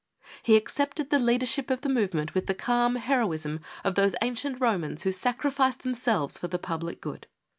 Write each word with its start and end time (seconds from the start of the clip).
He 0.41 0.55
accepted 0.57 1.11
the 1.11 1.19
leadership 1.19 1.69
of 1.69 1.81
the 1.81 1.87
movement 1.87 2.33
with 2.33 2.47
the 2.47 2.55
calm 2.55 2.95
heroism 2.95 3.59
of 3.83 3.93
those 3.93 4.15
ancient 4.23 4.57
Eomans 4.57 5.03
who 5.03 5.11
sacrificed 5.11 5.83
themselves 5.83 6.39
for 6.39 6.47
the 6.47 6.57
public 6.57 7.01
good. 7.01 7.27